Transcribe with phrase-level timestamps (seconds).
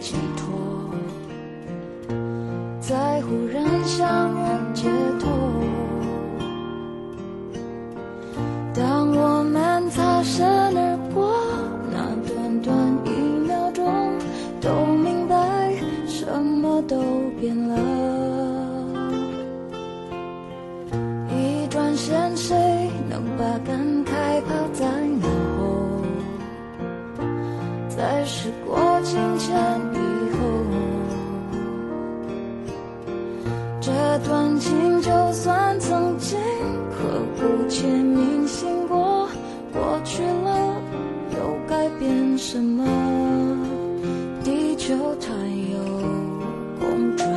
[0.00, 0.48] 寄托，
[2.80, 4.88] 在忽然相遇解
[5.18, 5.28] 脱。
[8.72, 11.34] 当我们擦身而过，
[11.92, 13.10] 那短短一
[13.46, 13.84] 秒钟，
[14.60, 15.74] 都明白
[16.06, 16.96] 什么都
[17.40, 17.76] 变了。
[21.28, 24.86] 一转身，谁能把感慨抛在
[29.10, 29.50] 过境迁
[29.92, 29.96] 以
[30.36, 30.38] 后，
[33.80, 36.38] 这段情就算曾经
[36.92, 36.98] 刻
[37.40, 37.68] 骨
[38.04, 39.28] 铭心过，
[39.72, 40.76] 过去了
[41.32, 42.86] 又改变什么？
[44.44, 45.34] 地球它
[45.72, 45.78] 有
[46.78, 47.28] 公转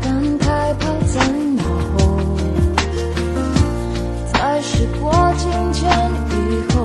[0.00, 0.46] 感慨
[0.78, 1.14] 抛在
[1.56, 1.62] 脑
[1.98, 2.00] 后？
[4.32, 5.02] 在时过
[5.36, 5.80] 境迁
[6.30, 6.34] 以
[6.72, 6.76] 后，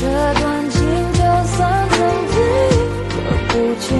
[0.34, 0.76] 段情
[1.12, 1.18] 就
[1.56, 1.58] 算
[1.90, 1.96] 曾
[2.32, 2.34] 经
[3.10, 3.14] 刻
[3.48, 3.94] 骨铭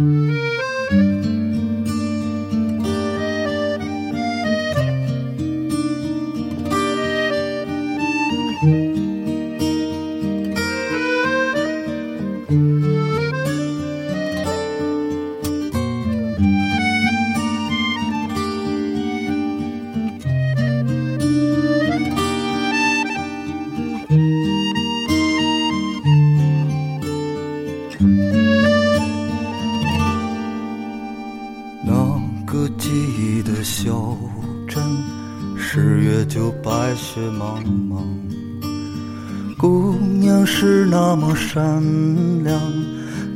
[0.00, 0.27] 那
[33.70, 34.16] 小
[34.66, 34.82] 镇，
[35.54, 38.02] 十月就白雪茫茫。
[39.58, 41.62] 姑娘是那么善
[42.42, 42.58] 良，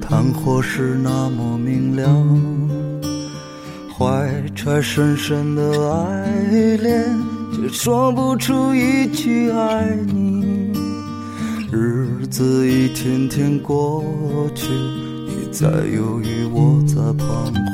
[0.00, 2.08] 炭火是那么明亮，
[3.94, 6.26] 怀揣深深的爱
[6.78, 7.04] 恋，
[7.54, 10.72] 却说不出一句爱你。
[11.70, 14.02] 日子一天天过
[14.54, 14.66] 去，
[15.28, 17.71] 你在犹豫，我在彷徨。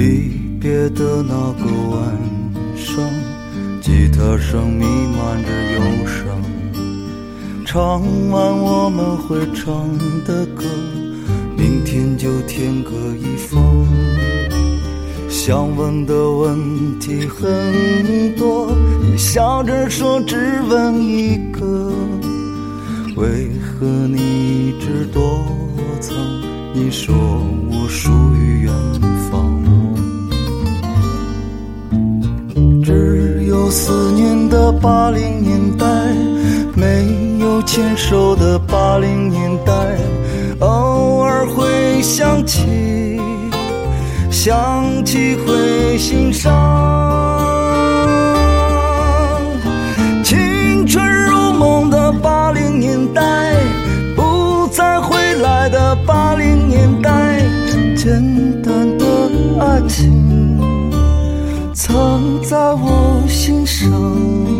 [0.00, 2.00] 离别的那个晚
[2.74, 3.04] 上，
[3.82, 6.42] 吉他声弥漫着忧伤，
[7.66, 8.00] 唱
[8.30, 9.86] 完我们会唱
[10.24, 10.64] 的歌，
[11.54, 13.86] 明天就天各一方。
[15.28, 21.92] 想问的问题很多，你笑着说只问一个，
[23.16, 25.44] 为何你一直躲
[26.00, 26.16] 藏？
[26.72, 27.14] 你说
[27.70, 29.19] 我属于远方。
[33.70, 35.86] 思念的八零年代，
[36.74, 39.72] 没有牵手的八零年代，
[40.58, 43.20] 偶尔会想起，
[44.28, 46.50] 想起会心伤。
[50.24, 53.54] 青春如梦的八零年代，
[54.16, 57.40] 不再回来的八零年代，
[57.96, 58.10] 简
[58.62, 59.06] 单的
[59.60, 60.18] 爱情。
[61.72, 64.59] 藏在我心上。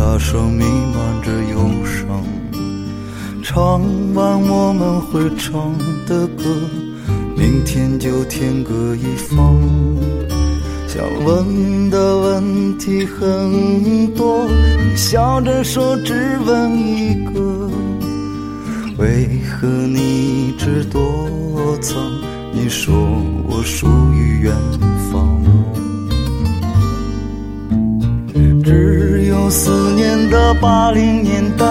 [0.00, 2.24] 大声弥漫着忧伤。
[3.42, 3.82] 唱
[4.14, 5.76] 完我们会唱
[6.06, 6.44] 的歌，
[7.36, 9.60] 明天就天各一方。
[10.88, 16.14] 想问的问题很多，你笑着说只
[16.46, 17.70] 问一个，
[18.96, 21.28] 为何你一直躲
[21.82, 21.94] 藏？
[22.54, 22.94] 你说
[23.46, 24.56] 我属于远
[25.12, 25.39] 方。
[29.50, 31.66] 思念的八零年代，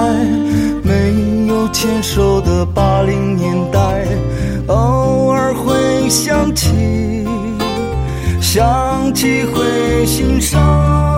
[0.84, 4.06] 没有牵手的八零年代，
[4.68, 7.26] 偶尔会想起，
[8.42, 11.09] 想起会心伤。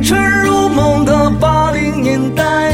[0.00, 2.72] 青春如梦的八零年代，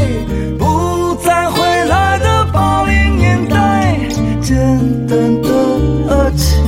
[0.57, 3.99] 不再回来的八零年代，
[4.41, 4.57] 简
[5.09, 5.49] 单的
[6.09, 6.63] 爱情，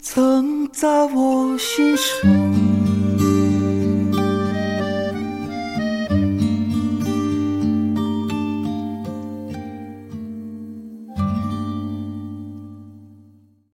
[0.00, 2.71] 曾在我心上。